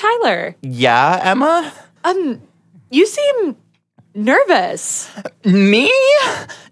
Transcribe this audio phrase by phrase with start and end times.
[0.00, 0.56] Tyler.
[0.62, 1.70] Yeah, Emma?
[2.04, 2.40] Um,
[2.90, 3.54] you seem
[4.14, 5.10] nervous.
[5.44, 5.92] Me?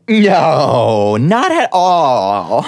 [0.08, 2.64] No, not at all.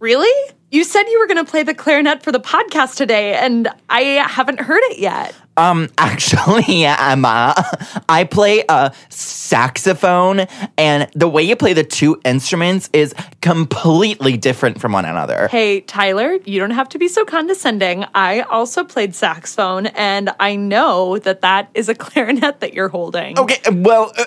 [0.00, 0.52] Really?
[0.72, 4.00] You said you were going to play the clarinet for the podcast today, and I
[4.28, 5.32] haven't heard it yet.
[5.56, 7.54] Um, actually, Emma,
[8.08, 10.40] I play a saxophone,
[10.76, 15.48] and the way you play the two instruments is completely different from one another.
[15.48, 18.04] Hey, Tyler, you don't have to be so condescending.
[18.14, 23.38] I also played saxophone, and I know that that is a clarinet that you're holding.
[23.38, 24.24] Okay, well, uh,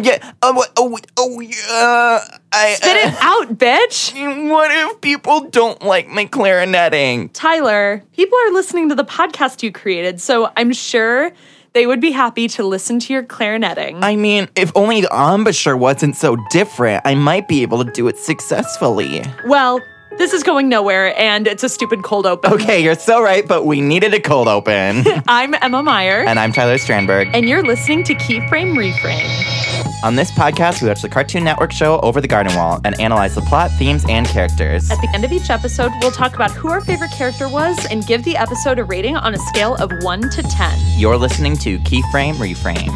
[0.00, 2.38] yeah, oh, oh, oh, yeah.
[2.52, 4.48] I, Spit it out, bitch.
[4.50, 7.30] What if people don't like my clarinetting?
[7.32, 11.32] Tyler, people are listening to the podcast you created, so I'm sure
[11.72, 13.98] they would be happy to listen to your clarinetting.
[14.02, 18.08] I mean, if only the embouchure wasn't so different, I might be able to do
[18.08, 19.22] it successfully.
[19.46, 19.80] well,
[20.18, 22.52] this is going nowhere, and it's a stupid cold open.
[22.52, 25.04] Okay, you're so right, but we needed a cold open.
[25.28, 27.30] I'm Emma Myhre, and I'm Tyler Strandberg.
[27.32, 29.59] and you're listening to Keyframe Reframe.
[30.02, 33.34] On this podcast, we watch the Cartoon Network show Over the Garden Wall and analyze
[33.34, 34.90] the plot, themes, and characters.
[34.90, 38.06] At the end of each episode, we'll talk about who our favorite character was and
[38.06, 40.78] give the episode a rating on a scale of 1 to 10.
[40.98, 42.88] You're listening to Keyframe Reframe.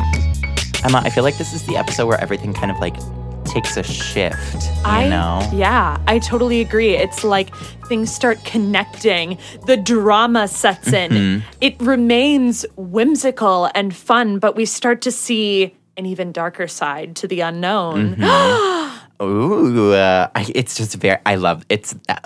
[0.83, 2.97] Emma, I feel like this is the episode where everything kind of like
[3.45, 4.65] takes a shift.
[4.65, 5.47] You I know?
[5.53, 6.97] Yeah, I totally agree.
[6.97, 7.55] It's like
[7.87, 11.11] things start connecting, the drama sets in.
[11.13, 11.49] Mm-hmm.
[11.61, 17.29] It remains whimsical and fun, but we start to see an even darker side to
[17.29, 18.17] the unknown.
[18.17, 19.01] Mm-hmm.
[19.23, 21.19] Ooh, uh, it's just very.
[21.25, 21.95] I love it's.
[22.09, 22.17] Uh,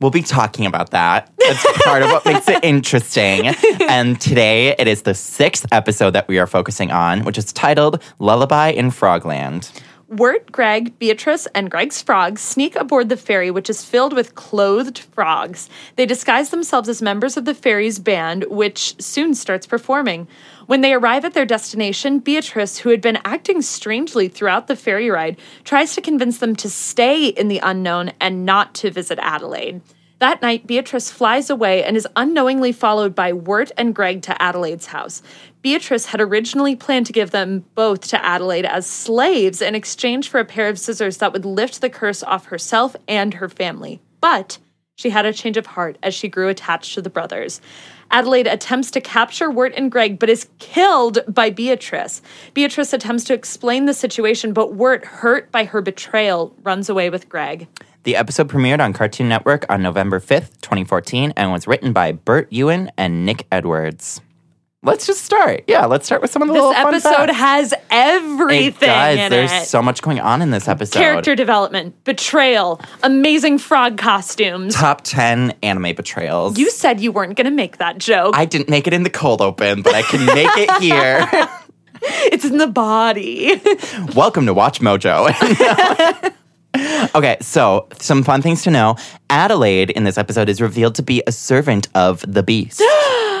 [0.00, 1.32] we'll be talking about that.
[1.38, 3.48] It's part of what makes it interesting.
[3.88, 8.02] And today it is the sixth episode that we are focusing on, which is titled
[8.20, 9.70] "Lullaby in Frogland."
[10.08, 15.00] Wirt, Greg, Beatrice, and Greg's frogs sneak aboard the ferry, which is filled with clothed
[15.00, 15.68] frogs.
[15.96, 20.28] They disguise themselves as members of the ferry's band, which soon starts performing.
[20.66, 25.08] When they arrive at their destination, Beatrice, who had been acting strangely throughout the ferry
[25.10, 29.80] ride, tries to convince them to stay in the unknown and not to visit Adelaide.
[30.18, 34.86] That night, Beatrice flies away and is unknowingly followed by Wirt and Greg to Adelaide's
[34.86, 35.22] house.
[35.62, 40.40] Beatrice had originally planned to give them both to Adelaide as slaves in exchange for
[40.40, 44.00] a pair of scissors that would lift the curse off herself and her family.
[44.20, 44.58] But
[44.96, 47.60] she had a change of heart as she grew attached to the brothers.
[48.10, 52.22] Adelaide attempts to capture Wirt and Greg, but is killed by Beatrice.
[52.54, 57.28] Beatrice attempts to explain the situation, but Wirt, hurt by her betrayal, runs away with
[57.28, 57.68] Greg.
[58.04, 62.50] The episode premiered on Cartoon Network on November 5th, 2014, and was written by Bert
[62.50, 64.20] Youn and Nick Edwards.
[64.86, 65.64] Let's just start.
[65.66, 69.18] Yeah, let's start with some of the This little fun episode has everything It does.
[69.18, 69.66] in There's it.
[69.66, 71.00] so much going on in this episode.
[71.00, 74.76] Character development, betrayal, amazing frog costumes.
[74.76, 76.56] Top 10 anime betrayals.
[76.56, 78.36] You said you weren't going to make that joke.
[78.36, 81.28] I didn't make it in the cold open, but I can make it here.
[82.30, 83.60] it's in the body.
[84.14, 85.26] Welcome to Watch Mojo.
[87.16, 88.94] okay, so some fun things to know.
[89.30, 92.80] Adelaide in this episode is revealed to be a servant of the beast.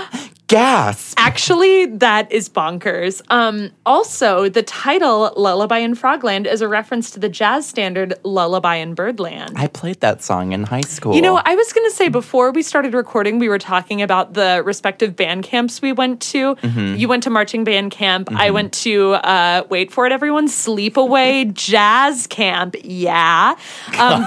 [0.48, 1.14] Gasp!
[1.18, 3.20] Actually, that is bonkers.
[3.30, 8.76] Um, also, the title Lullaby in Frogland is a reference to the jazz standard Lullaby
[8.76, 9.54] in Birdland.
[9.58, 11.16] I played that song in high school.
[11.16, 14.34] You know, I was going to say before we started recording, we were talking about
[14.34, 16.54] the respective band camps we went to.
[16.54, 16.94] Mm-hmm.
[16.94, 18.28] You went to marching band camp.
[18.30, 22.76] I went to, uh, wait for it, everyone, sleepaway jazz camp.
[22.84, 23.56] Yeah.
[23.98, 24.26] Um,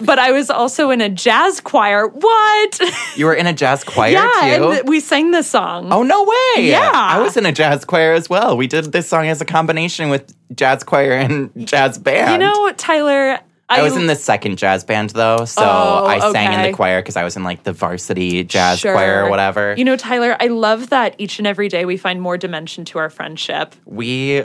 [0.00, 2.06] but I was also in a jazz choir.
[2.06, 2.80] What?
[3.16, 4.22] you were in a jazz choir yeah.
[4.22, 4.46] too?
[4.46, 5.92] And th- we sang this song.
[5.92, 6.68] Oh no way!
[6.68, 6.90] Yeah.
[6.94, 8.56] I was in a jazz choir as well.
[8.56, 12.32] We did this song as a combination with jazz choir and jazz band.
[12.32, 16.52] You know, Tyler, I was in the second jazz band though, so Oh, I sang
[16.54, 18.94] in the choir because I was in like the varsity jazz Sure.
[18.94, 19.74] choir or whatever.
[19.76, 22.98] You know, Tyler, I love that each and every day we find more dimension to
[22.98, 23.74] our friendship.
[23.84, 24.44] we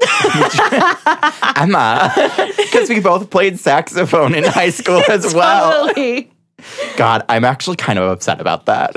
[1.56, 2.12] Emma,
[2.56, 5.88] because we both played saxophone in high school as well.
[5.88, 6.30] Totally.
[6.96, 8.92] God, I'm actually kind of upset about that.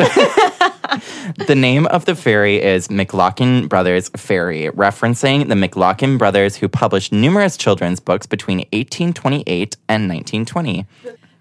[1.47, 7.11] The name of the ferry is McLoughlin Brothers Ferry, referencing the McLoughlin brothers who published
[7.11, 10.85] numerous children's books between 1828 and 1920.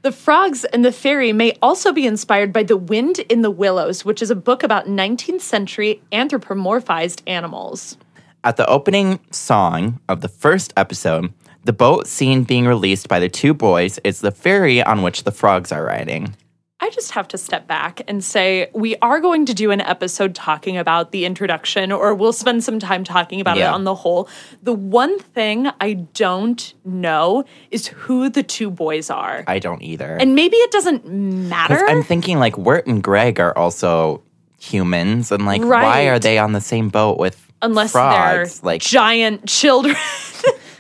[0.03, 4.05] The frogs and the fairy may also be inspired by The Wind in the Willows,
[4.05, 7.99] which is a book about 19th century anthropomorphized animals.
[8.43, 11.33] At the opening song of the first episode,
[11.65, 15.33] the boat scene being released by the two boys is the ferry on which the
[15.33, 16.35] frogs are riding.
[16.83, 20.35] I just have to step back and say we are going to do an episode
[20.35, 24.29] talking about the introduction, or we'll spend some time talking about it on the whole.
[24.63, 29.45] The one thing I don't know is who the two boys are.
[29.47, 30.17] I don't either.
[30.17, 31.79] and maybe it doesn't matter.
[31.89, 34.23] I'm thinking like Wirt and Greg are also
[34.59, 38.61] humans and like why are they on the same boat with Unless frogs?
[38.61, 39.97] they're like giant children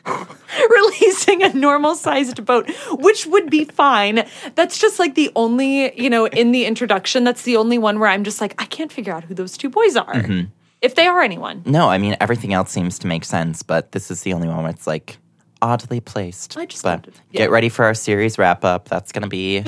[0.70, 4.26] releasing a normal sized boat, which would be fine.
[4.55, 8.08] That's just like the only, you know, in the introduction, that's the only one where
[8.08, 10.14] I'm just like, I can't figure out who those two boys are.
[10.14, 10.49] Mm-hmm.
[10.82, 11.62] If they are anyone.
[11.67, 14.62] no, I mean everything else seems to make sense, but this is the only one
[14.62, 15.19] where it's like
[15.62, 16.56] oddly placed.
[16.56, 17.38] I just but yeah.
[17.38, 18.88] get ready for our series wrap up.
[18.88, 19.64] That's gonna be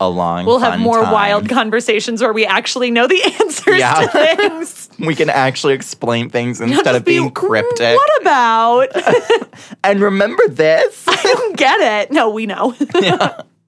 [0.00, 0.46] a long.
[0.46, 1.12] We'll have more time.
[1.12, 3.94] wild conversations where we actually know the answers Yeah.
[3.94, 4.88] to things.
[4.98, 7.96] We can actually explain things instead of being be, mm, cryptic.
[7.96, 8.88] What about?
[9.82, 11.04] And remember this.
[11.08, 12.12] I don't get it.
[12.12, 12.74] No, we know.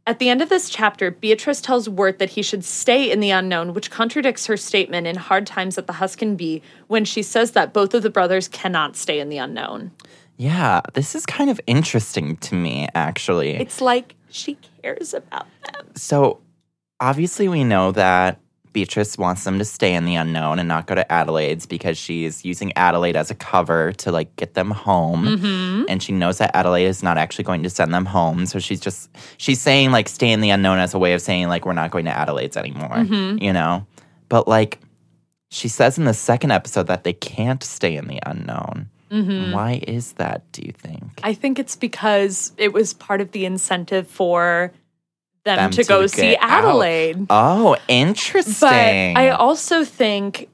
[0.06, 3.30] At the end of this chapter, Beatrice tells Wirt that he should stay in the
[3.30, 7.50] unknown, which contradicts her statement in Hard Times at the Huskin Bee when she says
[7.52, 9.90] that both of the brothers cannot stay in the unknown.
[10.36, 13.50] Yeah, this is kind of interesting to me, actually.
[13.50, 15.86] It's like she cares about them.
[15.94, 16.40] So
[17.00, 18.40] obviously, we know that
[18.72, 22.44] Beatrice wants them to stay in the unknown and not go to Adelaide's because she's
[22.44, 25.24] using Adelaide as a cover to like get them home.
[25.24, 25.84] Mm-hmm.
[25.88, 28.44] And she knows that Adelaide is not actually going to send them home.
[28.44, 29.08] So she's just,
[29.38, 31.90] she's saying like stay in the unknown as a way of saying like we're not
[31.90, 33.42] going to Adelaide's anymore, Mm-hmm.
[33.42, 33.86] you know?
[34.28, 34.80] But like,
[35.48, 38.90] she says in the second episode that they can't stay in the unknown.
[39.10, 39.52] Mm-hmm.
[39.52, 41.20] Why is that, do you think?
[41.22, 44.72] I think it's because it was part of the incentive for
[45.44, 46.64] them, Them to to go see get out.
[46.64, 47.26] Adelaide.
[47.30, 48.54] Oh, interesting.
[48.60, 50.48] But I also think,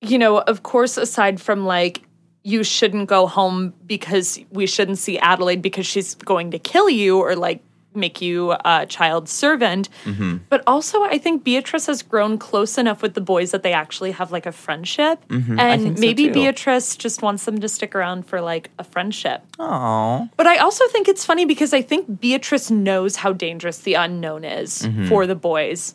[0.00, 2.02] you know, of course, aside from like,
[2.42, 7.18] you shouldn't go home because we shouldn't see Adelaide because she's going to kill you
[7.18, 7.62] or like
[7.98, 9.88] make you a child servant.
[10.04, 10.38] Mm-hmm.
[10.48, 14.12] But also, I think Beatrice has grown close enough with the boys that they actually
[14.12, 15.26] have like a friendship.
[15.28, 15.58] Mm-hmm.
[15.58, 16.28] And so, maybe.
[16.28, 19.42] Beatrice just wants them to stick around for like a friendship.
[19.58, 20.28] Oh.
[20.36, 24.44] But I also think it's funny because I think Beatrice knows how dangerous the unknown
[24.44, 25.08] is Mm-hmm.
[25.08, 25.94] for the boys.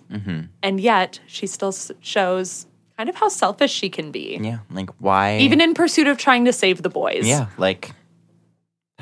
[0.62, 2.66] And yet she still shows
[2.98, 5.38] kind of how selfish she can be, Yeah, like why?
[5.40, 7.28] even in pursuit of trying to save the boys.
[7.28, 7.92] yeah, like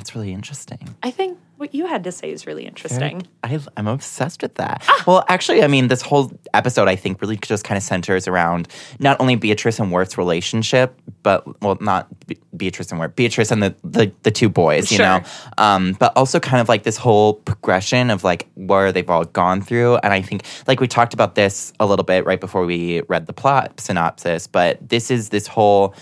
[0.01, 0.95] that's really interesting.
[1.03, 3.27] I think what you had to say is really interesting.
[3.44, 4.83] I, I'm obsessed with that.
[4.88, 5.03] Ah!
[5.06, 8.68] Well, actually, I mean, this whole episode, I think, really just kind of centers around
[8.98, 13.62] not only Beatrice and Wirt's relationship, but well, not Be- Beatrice and Wirt, Beatrice and
[13.62, 15.06] the the, the two boys, you Sure.
[15.06, 15.21] know,
[15.59, 19.62] um, but also kind of like this whole progression of like where they've all gone
[19.62, 19.97] through.
[19.97, 23.27] And I think, like we talked about this a little bit right before we read
[23.27, 25.94] the plot synopsis, but this is this whole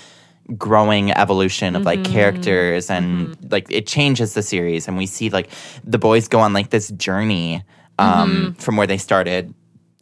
[0.58, 5.50] growing evolution of like characters and like it changes the series and we see like
[5.84, 7.64] the boys go on like this journey
[8.00, 9.54] um from where they started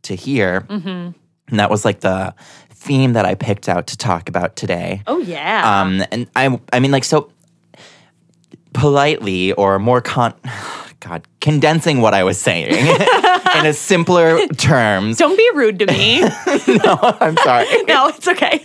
[0.04, 0.66] to here.
[0.70, 1.14] And
[1.60, 2.34] that was like the
[2.70, 5.02] theme that i picked out to talk about today.
[5.08, 5.82] Oh, yeah.
[5.82, 7.32] um and i i mean like so
[8.74, 10.34] politely or more con
[11.00, 12.72] god condensing what i was saying
[13.58, 15.18] in a simpler terms.
[15.18, 16.22] Don't be rude to me.
[16.86, 17.66] no i'm sorry.
[17.88, 18.64] No, it's okay.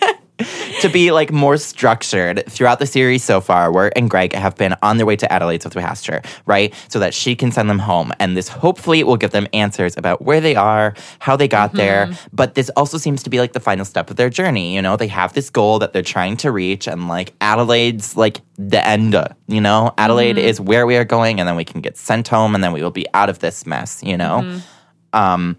[0.81, 4.75] To be like more structured throughout the series so far, Wirt and Greg have been
[4.83, 6.75] on their way to Adelaide with Pasture, right?
[6.89, 8.13] So that she can send them home.
[8.19, 12.07] And this hopefully will give them answers about where they are, how they got there.
[12.07, 12.29] Mm-hmm.
[12.33, 14.75] But this also seems to be like the final step of their journey.
[14.75, 18.41] You know, they have this goal that they're trying to reach, and like Adelaide's like
[18.57, 19.17] the end,
[19.47, 19.93] you know?
[19.99, 20.47] Adelaide mm-hmm.
[20.47, 22.83] is where we are going, and then we can get sent home, and then we
[22.83, 24.41] will be out of this mess, you know?
[24.43, 24.59] Mm-hmm.
[25.15, 25.57] Um,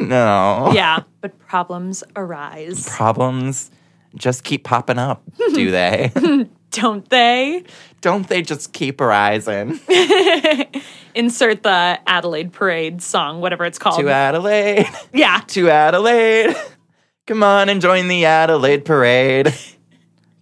[0.00, 3.70] you know yeah, but problems arise, problems
[4.16, 5.22] just keep popping up,
[5.54, 6.12] do they?
[6.70, 7.64] don't they?
[8.00, 9.80] Don't they just keep arising
[11.14, 14.00] Insert the Adelaide Parade song, whatever it's called.
[14.00, 14.86] to Adelaide?
[15.12, 15.40] yeah.
[15.48, 16.56] To Adelaide.
[17.26, 19.54] Come on and join the Adelaide parade.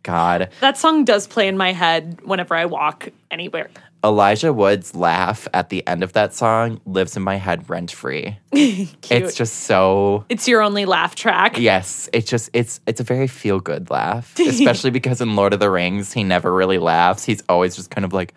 [0.03, 0.49] God.
[0.61, 3.69] That song does play in my head whenever I walk anywhere.
[4.05, 8.37] Elijah Wood's laugh at the end of that song lives in my head rent free.
[9.11, 11.59] It's just so It's your only laugh track.
[11.59, 15.61] Yes, it's just it's it's a very feel good laugh, especially because in Lord of
[15.61, 17.25] the Rings he never really laughs.
[17.25, 18.35] He's always just kind of like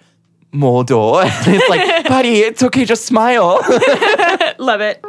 [0.54, 1.24] Mordor.
[1.48, 3.60] It's like, buddy, it's okay, just smile.
[4.60, 5.04] Love it.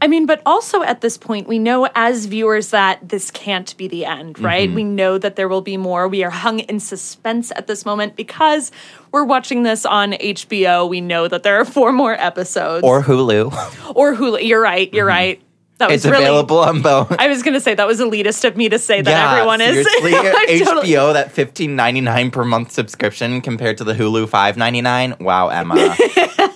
[0.00, 3.88] I mean, but also at this point, we know as viewers that this can't be
[3.88, 4.68] the end, right?
[4.68, 4.76] Mm-hmm.
[4.76, 6.06] We know that there will be more.
[6.06, 8.70] We are hung in suspense at this moment because
[9.10, 10.88] we're watching this on HBO.
[10.88, 12.84] We know that there are four more episodes.
[12.84, 13.92] or Hulu.
[13.96, 14.46] or Hulu.
[14.46, 14.92] You're right.
[14.92, 15.16] You're mm-hmm.
[15.16, 15.42] right.
[15.78, 16.24] That was really.
[16.24, 17.12] available on both.
[17.20, 19.86] I was going to say that was elitist of me to say that everyone is.
[19.90, 24.56] I totally- HBO that fifteen ninety nine per month subscription compared to the Hulu five
[24.56, 25.14] ninety nine.
[25.20, 25.74] Wow, Emma,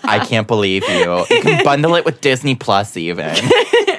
[0.04, 1.24] I can't believe you.
[1.30, 3.30] You can bundle it with Disney Plus even.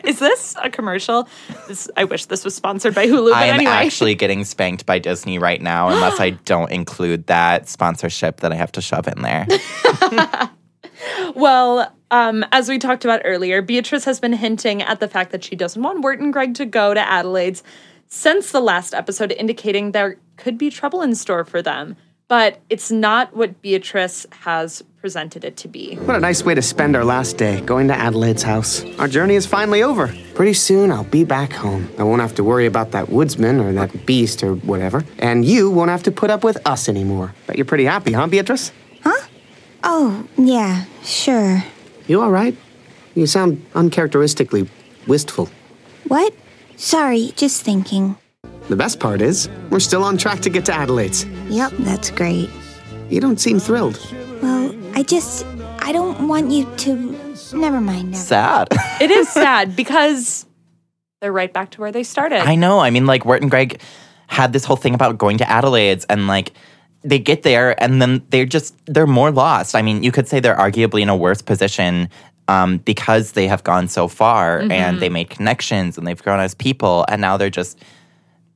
[0.06, 1.28] Is this a commercial?
[1.68, 3.32] This, I wish this was sponsored by Hulu.
[3.32, 7.28] But I am anyway, actually getting spanked by Disney right now unless I don't include
[7.28, 9.48] that sponsorship that I have to shove in there.
[11.36, 15.44] Well, um, as we talked about earlier, Beatrice has been hinting at the fact that
[15.44, 17.64] she doesn't want Wirt and Greg to go to Adelaide's
[18.08, 21.96] since the last episode, indicating there could be trouble in store for them.
[22.34, 25.98] But it's not what Beatrice has presented it to be.
[25.98, 28.84] What a nice way to spend our last day, going to Adelaide's house.
[28.98, 30.12] Our journey is finally over.
[30.34, 31.92] Pretty soon I'll be back home.
[32.00, 35.04] I won't have to worry about that woodsman or that beast or whatever.
[35.20, 37.36] And you won't have to put up with us anymore.
[37.46, 38.72] But you're pretty happy, huh, Beatrice?
[39.04, 39.28] Huh?
[39.84, 41.64] Oh, yeah, sure.
[42.08, 42.58] You all right?
[43.14, 44.68] You sound uncharacteristically
[45.06, 45.50] wistful.
[46.08, 46.34] What?
[46.78, 48.18] Sorry, just thinking.
[48.70, 51.26] The best part is, we're still on track to get to Adelaide's.
[51.50, 52.50] Yep, that's great.
[53.10, 54.00] You don't seem thrilled.
[54.42, 55.46] Well, I just.
[55.80, 56.96] I don't want you to.
[57.54, 58.12] Never mind.
[58.12, 58.24] Never.
[58.24, 58.70] Sad.
[59.02, 60.46] It is sad because
[61.22, 62.40] they're right back to where they started.
[62.40, 62.80] I know.
[62.80, 63.82] I mean, like, Wirt and Greg
[64.28, 66.54] had this whole thing about going to Adelaide's and like
[67.04, 69.76] they get there and then they're just they're more lost.
[69.76, 72.10] I mean, you could say they're arguably in a worse position
[72.48, 76.56] um, because they have gone so far and they made connections and they've grown as
[76.56, 77.78] people and now they're just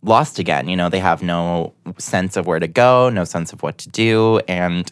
[0.04, 0.68] lost again.
[0.70, 3.90] You know, they have no sense of where to go, no sense of what to
[3.90, 4.90] do, and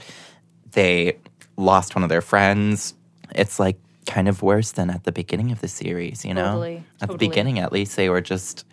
[0.71, 1.17] they
[1.57, 2.93] lost one of their friends.
[3.33, 6.45] It's like kind of worse than at the beginning of the series, you know?
[6.51, 8.65] Totally, At the beginning, at least, they were just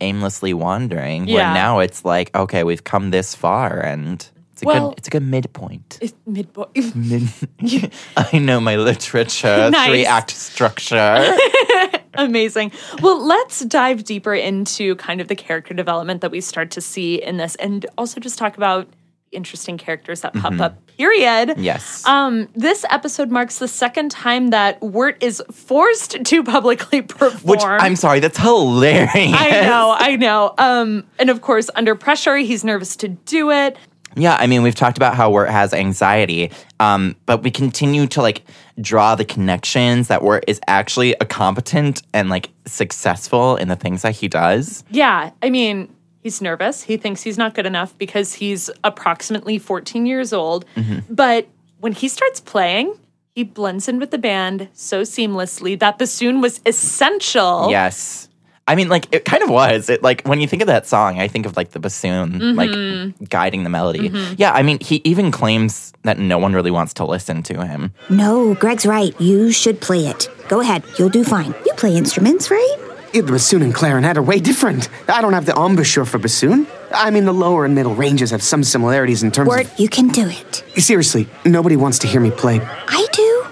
[0.00, 1.26] aimlessly wandering.
[1.26, 1.34] Yeah.
[1.34, 5.08] Where now it's like, okay, we've come this far and it's a Well- good it's
[5.08, 5.98] a good midpoint.
[6.00, 6.66] It's mid-boy.
[6.94, 9.88] Mid- I know my literature, Nice.
[9.88, 11.36] three act structure.
[12.14, 12.72] Amazing.
[13.02, 17.22] Well, let's dive deeper into kind of the character development that we start to see
[17.22, 18.88] in this and also just talk about
[19.30, 21.54] interesting characters that pop up, period.
[21.58, 22.06] yes.
[22.06, 27.42] Um, this episode marks the second time that Wirt is forced to publicly perform.
[27.42, 29.10] Which I'm sorry, that's hilarious.
[29.14, 30.54] I know, I know.
[30.56, 33.76] Um, and of course, under pressure, he's nervous to do it.
[34.18, 38.22] Yeah, I mean, we've talked about how Wirt has anxiety, um, but we continue to
[38.22, 38.42] like
[38.80, 44.02] draw the connections that Wirt is actually a competent and like successful in the things
[44.02, 44.84] that he does.
[44.90, 46.82] Yeah, I mean, he's nervous.
[46.82, 50.64] He thinks he's not good enough because he's approximately 14 years old.
[50.76, 51.14] Mm-hmm.
[51.14, 51.48] But
[51.80, 52.98] when he starts playing,
[53.34, 57.70] he blends in with the band so seamlessly that bassoon was essential.
[57.70, 58.27] Yes.
[58.68, 59.88] I mean, like it kind of was.
[59.88, 62.58] It like when you think of that song, I think of like the bassoon, Mm-hmm.
[62.58, 64.10] like guiding the melody.
[64.36, 67.92] Yeah, I mean, he even claims that no one really wants to listen to him.
[68.10, 69.18] No, Greg's right.
[69.20, 70.28] You should play it.
[70.48, 70.82] Go ahead.
[70.98, 71.54] You'll do fine.
[71.66, 72.76] You play instruments, right?
[73.14, 74.90] Yeah, the bassoon and clarinet are way different.
[75.08, 76.66] I don't have the embouchure for bassoon.
[76.92, 79.88] I mean, the lower and middle ranges have some similarities in terms of Wirt, you
[79.88, 80.62] can do it.
[80.76, 82.60] Seriously, nobody wants to hear me play.
[82.62, 83.42] I do.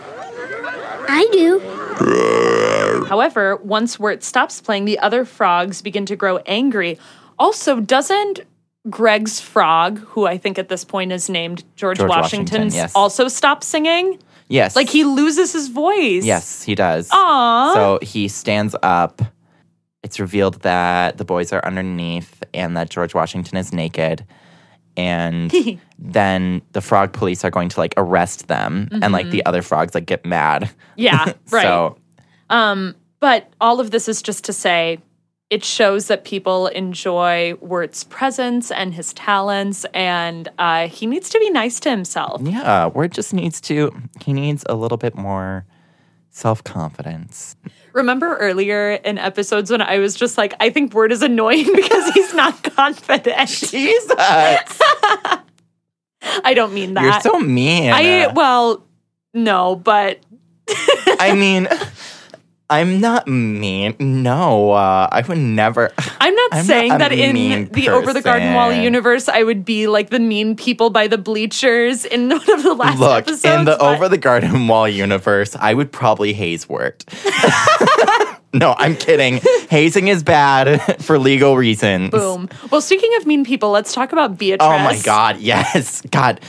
[1.08, 2.45] I do.
[3.06, 6.98] However, once Wirt stops playing, the other frogs begin to grow angry.
[7.38, 8.40] Also, doesn't
[8.88, 12.92] Greg's frog, who I think at this point is named George, George Washington, Washington, yes.
[12.94, 14.18] also stop singing?
[14.48, 14.76] Yes.
[14.76, 16.25] Like he loses his voice.
[16.25, 17.08] Yes, he does.
[17.10, 17.75] Aww.
[17.75, 19.22] So he stands up.
[20.02, 24.25] It's revealed that the boys are underneath and that George Washington is naked.
[24.96, 25.52] And
[25.98, 28.88] then the frog police are going to like arrest them.
[28.92, 29.32] And like mm-hmm.
[29.32, 30.70] the other frogs like get mad.
[30.94, 31.62] Yeah, right.
[31.62, 31.98] So
[32.48, 35.00] But all of this is just to say
[35.48, 41.38] it shows that people enjoy Wirt's presence and his talents, and uh, he needs to
[41.38, 42.42] be nice to himself.
[42.42, 43.92] yeah, Wirt just needs to,
[44.24, 45.64] he needs a little bit more
[46.30, 47.54] self confidence.
[47.92, 52.12] Remember earlier in episodes when I was just like, I think Wirt is annoying because
[52.12, 53.48] he's not confident.
[53.48, 54.14] Jesus.
[54.18, 55.42] I
[56.54, 57.02] don't mean that.
[57.02, 57.92] You're so mean.
[57.92, 58.84] I, well,
[59.32, 60.18] no, but
[61.20, 61.68] I mean,
[62.68, 63.94] I'm not mean.
[64.00, 65.92] No, uh, I would never.
[66.20, 69.64] I'm not I'm saying a that in the Over the Garden Wall universe, I would
[69.64, 73.44] be like the mean people by the bleachers in one of the last Look, episodes.
[73.44, 76.66] in the but- Over the Garden Wall universe, I would probably haze
[78.52, 79.40] no, I'm kidding.
[79.70, 82.11] Hazing is bad for legal reasons.
[82.11, 82.49] Boom.
[82.73, 84.66] Well, speaking of mean people, let's talk about Beatrice.
[84.68, 86.02] Oh my god, yes.
[86.11, 86.40] God.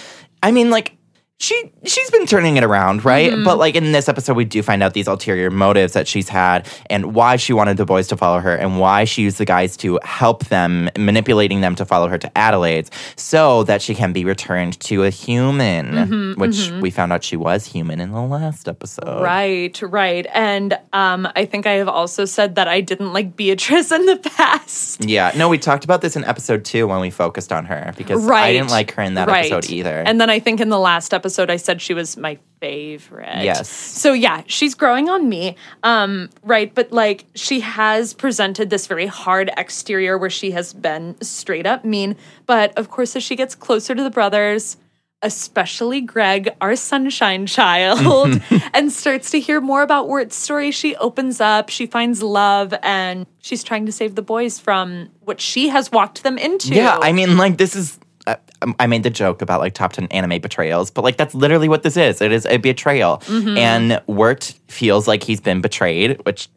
[0.42, 0.97] I mean like
[1.40, 3.32] she she's been turning it around, right?
[3.32, 3.44] Mm-hmm.
[3.44, 6.68] But like in this episode we do find out these ulterior motives that she's had
[6.90, 9.78] and why she wanted the boys to follow her and why she used the guys
[9.78, 14.26] to help them manipulating them to follow her to Adelaide's so that she can be
[14.26, 18.68] returned to a human, Mm-hmm, which we found out she was human in the last
[18.68, 19.22] episode.
[19.22, 20.26] Right, right.
[20.34, 24.18] And um, I think I have also said that I didn't like Beatrice in the
[24.18, 25.06] past.
[25.06, 28.24] Yeah, no, we talked about this in episode 2 when we focused on her because
[28.26, 28.46] Right.
[28.46, 29.52] I didn't like her in that Right.
[29.52, 30.02] episode either.
[30.04, 33.44] And then I think in the last episode I said she was my favorite.
[33.44, 33.70] Yes.
[33.70, 35.56] So yeah, she's growing on me.
[35.84, 41.20] Um, right, but like she has presented this very hard exterior where she has been
[41.22, 42.16] straight up mean.
[42.46, 44.78] But of course, as she gets closer to the brothers,
[45.22, 48.42] especially Greg, our sunshine child,
[48.74, 50.72] and starts to hear more about Wirt's story.
[50.72, 55.42] She opens up, she finds love, and she's trying to save the boys from what
[55.42, 56.74] she has walked them into.
[56.74, 58.00] Yeah, I mean, like, this is.
[58.28, 58.36] Uh,
[58.80, 61.82] I made the joke about like top 10 anime betrayals, but like, that's literally what
[61.84, 62.22] this is.
[62.22, 63.18] It is a betrayal.
[63.20, 63.58] Mm-hmm.
[63.58, 66.50] And Wirt feels like he's been betrayed, which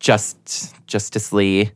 [0.00, 1.70] just, Justice Lee,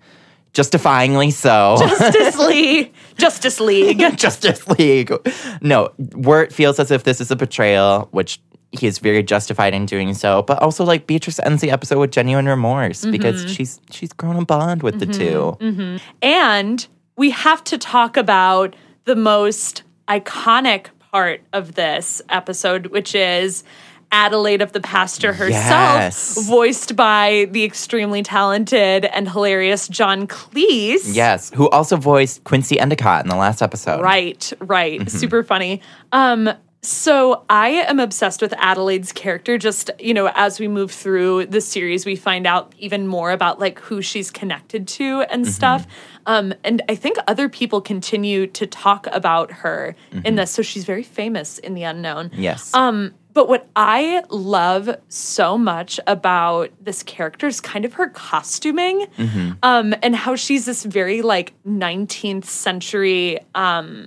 [0.52, 1.76] justifyingly so.
[1.78, 2.92] Justice League.
[3.18, 3.98] Justice League.
[4.16, 5.12] Justice League.
[5.60, 8.40] No, Wirt feels as if this is a betrayal, which
[8.72, 10.42] he is very justified in doing so.
[10.42, 13.10] But also, like Beatrice ends the episode with genuine remorse Mm-hmm.
[13.12, 16.86] because she's she's grown a bond with the 2 And
[17.16, 18.74] we have to talk about
[19.06, 23.64] the most iconic part of this episode, which is
[24.12, 25.52] Adelaide of the Pasture herself,
[25.98, 26.46] Yes.
[26.46, 31.14] voiced by the extremely talented and hilarious John Cleese.
[31.14, 34.00] Yes, who also voiced Quincy Endicott in the last episode.
[34.02, 35.00] Right, right.
[35.00, 35.08] Mm-hmm.
[35.08, 35.80] Super funny.
[36.12, 36.50] Um,
[36.86, 39.58] so I am obsessed with Adelaide's character.
[39.58, 43.58] Just, you know, as we move through the series, we find out even more about
[43.58, 45.50] like who she's connected to and Mm-hmm.
[45.52, 45.86] stuff.
[46.26, 50.50] Um, and I think other people continue to talk about her in this.
[50.50, 52.30] So she's very famous in the unknown.
[52.30, 52.42] Mm-hmm.
[52.42, 52.72] Yes.
[52.74, 59.06] Um, but what I love so much about this character is kind of her costuming,
[59.18, 59.50] Mm-hmm.
[59.62, 64.06] um, and how she's this very like 19th century um,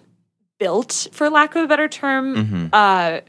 [0.59, 2.65] built, for lack of a better term, Mm-hmm.
[2.73, 3.19] uh,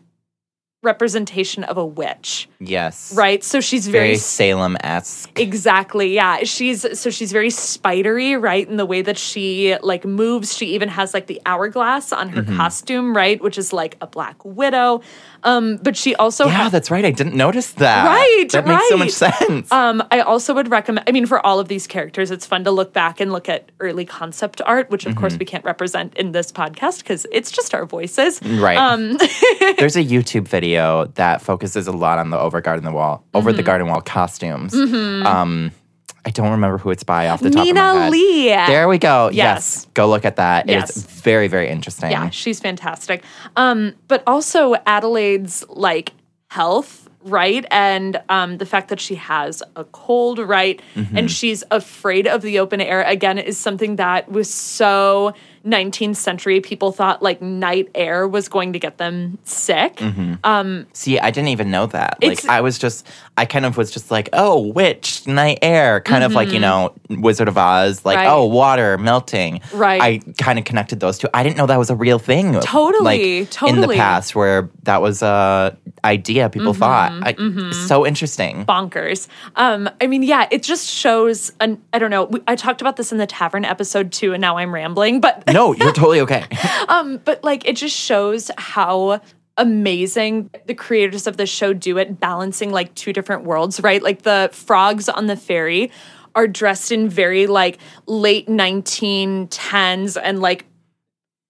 [0.83, 3.13] representation of a witch, yes.
[3.15, 3.45] right?
[3.45, 5.39] So she's Very very Salem esque.
[5.39, 6.15] Exactly.
[6.15, 6.39] Yeah.
[6.45, 8.67] She's so she's very spidery, right?
[8.67, 10.57] In the way that she like moves.
[10.57, 12.53] She even has like the hourglass on Mm-hmm.
[12.53, 13.39] her costume, right?
[13.43, 15.03] Which is like a black widow.
[15.43, 17.05] Um, but she also Yeah, has that's right.
[17.05, 18.07] I didn't notice that.
[18.07, 19.71] Right, That makes so much sense.
[19.73, 21.09] um, I also would recommend.
[21.09, 23.71] I mean, for all of these characters, it's fun to look back and look at
[23.81, 27.75] early concept art, which of course we can't represent in this podcast because it's just
[27.75, 28.41] our voices.
[28.43, 28.77] Right.
[28.77, 29.17] Um,
[29.79, 33.51] There's a YouTube video that focuses a lot on the over garden the wall, over
[33.51, 33.57] Mm-hmm.
[33.57, 34.75] the garden wall costumes.
[34.75, 35.73] Um,
[36.25, 38.13] I don't remember who it's by off the top of my head.
[38.13, 38.49] Lee.
[38.49, 39.31] There we go.
[39.33, 39.37] Yes.
[39.37, 39.87] Yes.
[39.95, 40.69] Go look at that.
[40.69, 40.91] Yes.
[40.91, 42.11] It's very, very interesting.
[42.11, 43.25] Yeah, she's fantastic.
[43.57, 46.13] Um, but also Adelaide's like
[46.49, 47.65] health, right?
[47.71, 50.81] And um, the fact that she has a cold, right?
[50.95, 51.17] Mm-hmm.
[51.17, 55.33] And she's afraid of the open air again is something that was so
[55.65, 56.61] 19th century.
[56.61, 59.97] People thought like night air was going to get them sick.
[59.97, 60.83] Mm-hmm.
[60.93, 62.19] See, I didn't even know that.
[62.23, 66.25] Like, I was just, I kind of was just like, oh, witch, night air, kind
[66.25, 68.27] of like, you know, Wizard of Oz, like, Mm-hmm.
[68.27, 68.33] Right.
[68.35, 69.61] oh, water melting.
[69.73, 70.01] Right.
[70.03, 71.29] I kind of connected those two.
[71.33, 72.59] I didn't know that was a real thing.
[72.61, 77.13] Totally, Like, in the past, where that was a idea people thought.
[77.23, 78.65] I, So interesting.
[78.67, 79.29] bonkers.
[79.57, 81.53] Um, I mean, yeah, it just shows.
[81.61, 82.31] An, I don't know.
[82.47, 85.21] I talked about this in the tavern episode too, and now I'm rambling.
[85.21, 86.45] But No, you're totally okay.
[86.89, 89.21] Um, but like it just shows how
[89.57, 94.03] amazing the creators of the show do it balancing like two different worlds right?
[94.03, 95.93] Like the frogs on the ferry
[96.35, 100.67] are dressed in very like late 1910s and like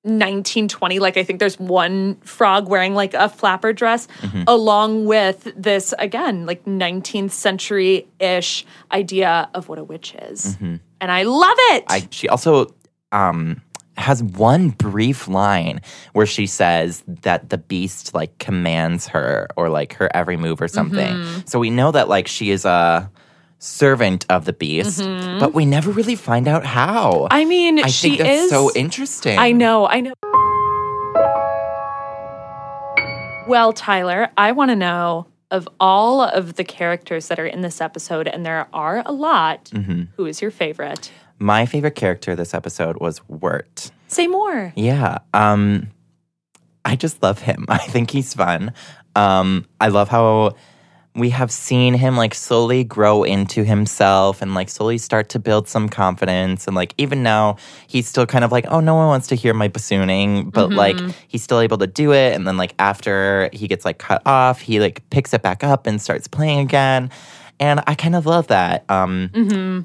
[0.02, 4.44] 1920 like i think there's one frog wearing like a flapper dress mm-hmm.
[4.46, 10.56] along with this again like 19th century ish idea of what a witch is.
[10.56, 10.76] Mm-hmm.
[11.02, 11.84] And i love it!
[11.88, 12.74] I, she also
[13.12, 13.60] um,
[13.96, 15.80] has one brief line
[16.12, 20.68] where she says that the beast like commands her or like her every move or
[20.68, 21.14] something.
[21.14, 21.40] Mm-hmm.
[21.46, 23.10] So we know that like she is a
[23.58, 25.00] servant of the beast,
[25.38, 27.12] but we never really find out how.
[27.12, 27.26] Mm-hmm.
[27.30, 29.38] i mean I she think that's is so interesting.
[29.38, 30.14] I know, I know.
[33.46, 37.80] Well, Tyler, I want to know of all of the characters that are in this
[37.80, 40.02] episode, and there are a lot, Mm-hmm.
[40.16, 41.10] who is your favorite?
[41.40, 43.90] My favorite character this episode was Wirt.
[44.08, 44.72] Say more.
[44.76, 45.18] Yeah.
[45.34, 45.88] Um
[46.84, 47.64] I just love him.
[47.68, 48.72] I think he's fun.
[49.16, 50.54] Um I love how
[51.16, 55.66] we have seen him like slowly grow into himself and like slowly start to build
[55.66, 57.56] some confidence and like even now
[57.88, 60.96] he's still kind of like oh no one wants to hear my bassooning but like
[61.26, 64.60] he's still able to do it and then like after he gets like cut off
[64.60, 67.10] he like picks it back up and starts playing again
[67.58, 69.84] and I kind of love that um I-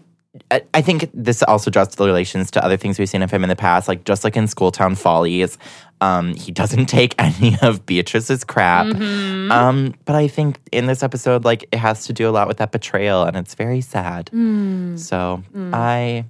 [0.52, 3.50] I think this also draws the relations to other things we've seen of him in
[3.50, 5.58] the past, like just like in Schooltown Follies,
[6.02, 8.88] um, he doesn't take any of Beatrice's crap.
[9.52, 12.58] Um, but I think in this episode, like it has to do a lot with
[12.58, 14.30] that betrayal, and it's very sad.
[14.98, 15.44] So
[15.74, 16.26] I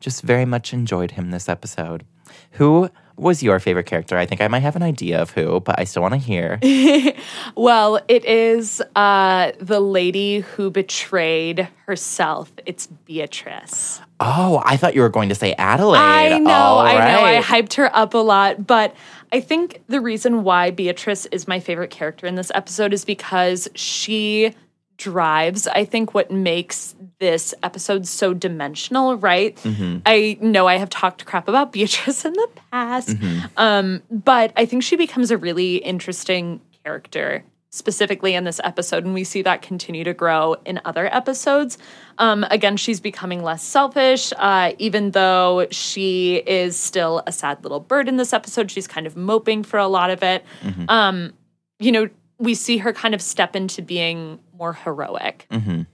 [0.00, 2.04] just very much enjoyed him this episode.
[2.52, 2.88] Who
[3.20, 4.16] was your favorite character?
[4.16, 6.58] I think I might have an idea of who, but I still want to hear.
[7.56, 12.52] Well, it is uh, the lady who betrayed herself.
[12.64, 14.00] It's Beatrice.
[14.20, 15.98] oh, I thought you were going to say Adelaide.
[15.98, 17.24] I know, All I know.
[17.24, 18.94] I hyped her up a lot, but
[19.32, 23.68] I think the reason why Beatrice is my favorite character in this episode is because
[23.74, 24.54] she
[25.00, 29.58] drives, I think, what makes this episode so dimensional, right?
[30.06, 33.16] I know I have talked crap about Beatrice in the past,
[33.56, 39.14] um, but I think she becomes a really interesting character specifically in this episode and
[39.14, 41.78] we see that continue to grow in other episodes.
[42.18, 47.78] Um, again she's becoming less selfish uh, even though she is still a sad little
[47.78, 48.72] bird in this episode.
[48.72, 50.44] She's kind of moping for a lot of it.
[50.88, 51.32] Um,
[51.78, 52.08] you know
[52.38, 55.86] we see her kind of step into being more heroic and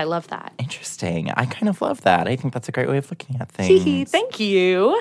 [0.00, 1.30] i love that Interesting.
[1.30, 2.26] I kind of love that.
[2.26, 4.10] I think that's a great way of looking at things.
[4.10, 5.00] thank you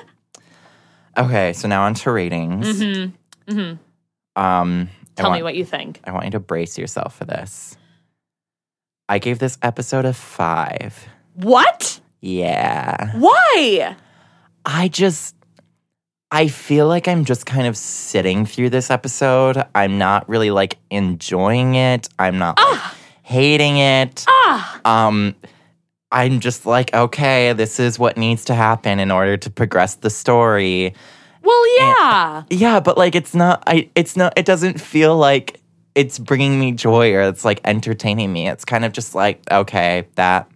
[1.17, 2.81] Okay, so now on to ratings.
[2.81, 3.13] Um,
[3.47, 4.83] I Mm-hmm.
[5.15, 7.77] tell want, me what you think I want you to brace yourself for this.
[9.07, 11.07] I gave this episode a five.
[11.35, 13.11] what Yeah.
[13.17, 13.95] why
[14.65, 15.35] I just
[16.31, 19.63] I feel like I'm just kind of sitting through this episode.
[19.73, 22.09] I'm not really like enjoying it.
[22.19, 22.81] I'm not like,
[23.25, 24.23] hating it.
[24.27, 25.35] ah Um
[26.11, 30.09] I'm just like, okay, this is what needs to happen in order to progress the
[30.09, 30.93] story.
[31.41, 35.59] well yeah Yeah, but like it's not I it's not it doesn't feel like
[35.95, 38.47] it's bringing me joy or it's like entertaining me.
[38.47, 40.47] It's kind of just like, okay, that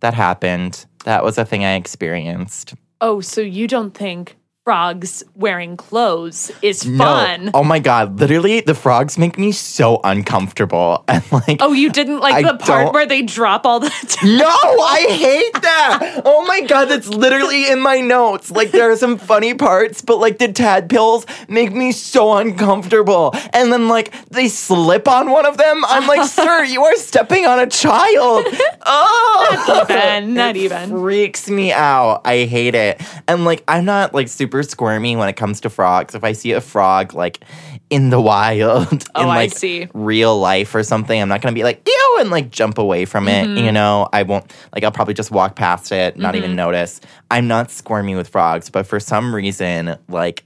[0.00, 0.86] that happened.
[1.04, 2.74] That was a thing I experienced.
[3.00, 7.46] Oh, so you don't think frogs wearing clothes is fun?
[7.46, 7.50] No.
[7.54, 11.04] Oh my god, literally the frogs make me so uncomfortable.
[11.12, 13.90] And like Oh, you didn't like I the part don't- where they drop all the.
[14.24, 16.22] No, I hate that.
[16.24, 18.50] Oh my god, that's literally in my notes.
[18.52, 23.34] Like there are some funny parts, but like the tadpoles make me so uncomfortable.
[23.52, 25.84] And then like they slip on one of them.
[25.86, 28.46] I'm like, sir, you are stepping on a child.
[28.86, 30.90] Oh, even, not It even.
[30.90, 32.22] freaks me out.
[32.24, 33.00] I hate it.
[33.26, 36.14] And like I'm not like super squirmy when it comes to frogs.
[36.14, 37.42] If I see a frog like
[37.88, 39.88] in the wild, in Oh, I like see.
[39.94, 43.28] real life or something, I'm not gonna be like ew and like jump away from
[43.28, 43.46] it.
[43.46, 43.64] Mm-hmm.
[43.64, 46.44] You know, I won't like I'll probably just walk past it, not Mm-hmm.
[46.44, 47.00] even notice.
[47.30, 50.44] I'm not squirmy with frogs, but for some reason, like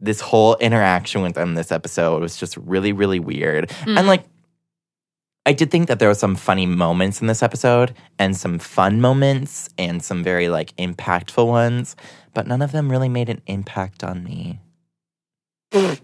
[0.00, 3.68] this whole interaction with them this episode was just really, really weird.
[3.82, 3.98] Mm.
[3.98, 4.24] And like
[5.44, 9.00] I did think that there were some funny moments in this episode and some fun
[9.00, 11.96] moments and some very like impactful ones,
[12.32, 14.60] but none of them really made an impact on me.
[15.74, 15.96] all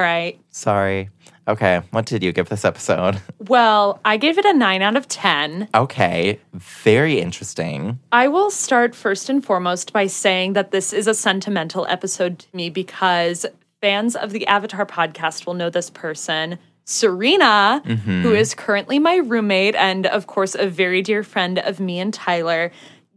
[0.00, 0.38] right.
[0.50, 1.08] Sorry.
[1.46, 3.22] Okay, what did you give this episode?
[3.38, 5.68] Well, I gave it a nine out of 10.
[5.74, 7.98] Okay, very interesting.
[8.12, 12.48] I will start first and foremost by saying that this is a sentimental episode to
[12.52, 13.46] me because
[13.80, 16.58] fans of the Avatar podcast will know this person.
[16.88, 22.00] Serena, who is currently my roommate and, of course, a very dear friend of me
[22.00, 22.72] and Tyler,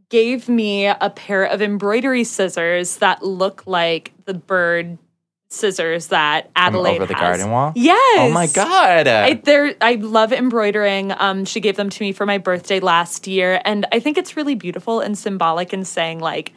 [0.10, 4.98] gave me a pair of embroidery scissors that look like the bird
[5.48, 7.22] scissors that From Adelaide over the has.
[7.22, 7.72] garden wall?
[7.78, 8.20] Yes.
[8.20, 9.08] Oh my god.
[9.08, 11.14] I, they're, I love embroidering.
[11.18, 14.36] Um, she gave them to me for my birthday last year, and I think it's
[14.36, 16.52] really beautiful and symbolic in saying like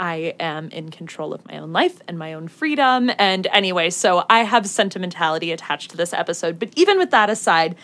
[0.00, 3.10] I am in control of my own life and my own freedom.
[3.18, 6.58] And anyway, so I have sentimentality attached to this episode.
[6.58, 7.76] But even with that aside,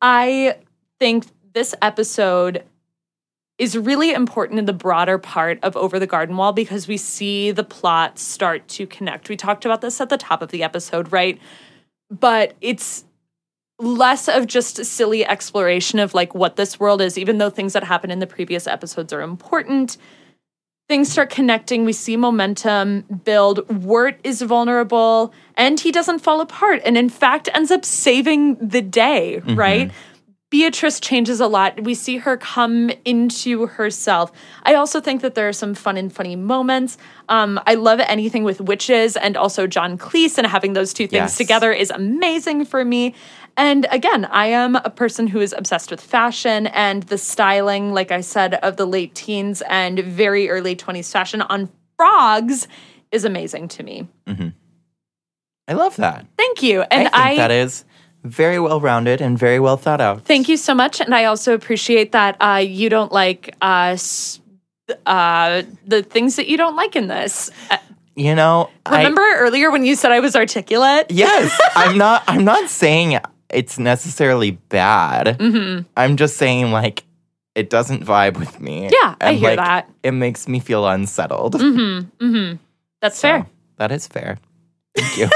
[0.00, 0.58] I
[1.00, 2.62] think this episode
[3.58, 7.50] is really important in the broader part of Over the Garden Wall because we see
[7.50, 9.28] the plot start to connect.
[9.28, 11.40] We talked about this at the top of the episode, right?
[12.10, 13.04] But it's
[13.80, 17.82] less of just silly exploration of like what this world is, even though things that
[17.82, 19.96] happen in the previous episodes are important.
[20.88, 21.84] Things start connecting.
[21.84, 23.68] We see momentum build.
[23.84, 26.80] Wirt is vulnerable and he doesn't fall apart.
[26.84, 29.90] And in fact, ends up saving the day, right?
[30.48, 31.82] Beatrice changes a lot.
[31.82, 34.30] We see her come into herself.
[34.62, 36.98] I also think that there are some fun and funny moments.
[37.28, 41.14] Um, I love anything with witches and also John Cleese, and having those two things
[41.32, 41.36] Yes.
[41.36, 43.16] together is amazing for me.
[43.56, 48.10] And again, I am a person who is obsessed with fashion and the styling, like
[48.12, 52.68] I said, of the late teens and very early 20s fashion on frogs
[53.10, 54.08] is amazing to me.
[55.68, 56.26] I love that.
[56.36, 56.82] Thank you.
[56.82, 57.84] And I think I, that is
[58.24, 60.24] very well rounded and very well thought out.
[60.24, 63.96] Thank you so much, and I also appreciate that uh, you don't like uh,
[65.06, 67.50] uh, the things that you don't like in this.
[67.70, 67.78] Uh,
[68.16, 71.06] You know, I- remember earlier when you said I was articulate?
[71.10, 72.22] Yes, I'm not.
[72.26, 73.18] I'm not saying
[73.50, 75.38] it's necessarily bad.
[75.38, 75.82] Mm-hmm.
[75.96, 77.04] I'm just saying like
[77.54, 78.90] it doesn't vibe with me.
[78.92, 79.90] Yeah, I hear like, that.
[80.02, 81.54] It makes me feel unsettled.
[83.00, 83.46] That's So, fair.
[83.78, 84.38] that is fair.
[84.96, 85.28] Thank you.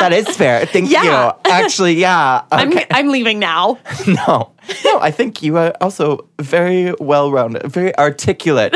[0.00, 0.64] that is fair.
[0.66, 1.04] Thank Yeah.
[1.44, 1.50] you.
[1.50, 2.42] Actually, yeah.
[2.52, 3.78] I'm I'm leaving now.
[4.06, 4.52] no,
[4.84, 4.98] no.
[5.00, 8.74] I think you are also very well rounded, very articulate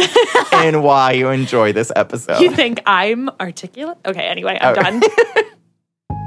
[0.65, 2.41] in why you enjoy this episode.
[2.41, 3.97] You think I'm articulate?
[4.07, 4.83] Okay, anyway, I'm Oh.
[4.83, 5.03] done.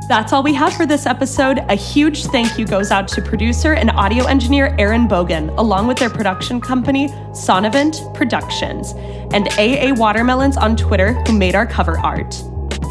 [0.07, 1.59] That's all we have for this episode.
[1.69, 5.97] A huge thank you goes out to producer and audio engineer Aaron Bogan, along with
[5.99, 8.93] their production company, Sonavent Productions,
[9.33, 12.33] and AA Watermelons on Twitter, who made our cover art.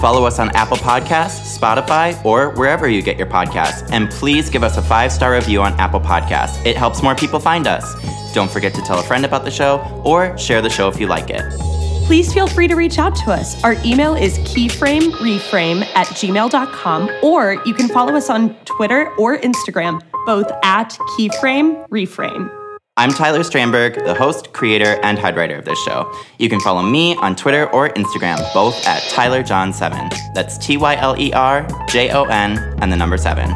[0.01, 3.87] Follow us on Apple Podcasts, Spotify, or wherever you get your podcasts.
[3.93, 6.65] And please give us a five star review on Apple Podcasts.
[6.65, 7.85] It helps more people find us.
[8.33, 11.07] Don't forget to tell a friend about the show or share the show if you
[11.07, 11.80] like it.
[12.11, 13.63] Please feel free to reach out to us.
[13.63, 20.03] Our email is keyframereframe at gmail.com, or you can follow us on Twitter or Instagram,
[20.27, 22.53] both at keyframereframe.
[22.97, 26.13] I'm Tyler Strandberg, the host, creator, and head writer of this show.
[26.41, 30.35] You can follow me on Twitter or Instagram, both at TylerJon7.
[30.35, 33.53] That's T Y L E R J O N and the number seven.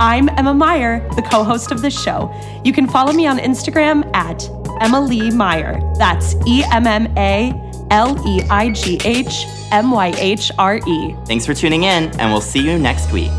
[0.00, 2.32] I'm Emma Myhre, the co host of this show.
[2.64, 4.48] You can follow me on Instagram at
[4.80, 5.98] Emma Leigh Myhre.
[5.98, 11.16] That's E M M A L E I G H M Y H R E.
[11.26, 13.30] Thanks for tuning in, and we'll see you next week.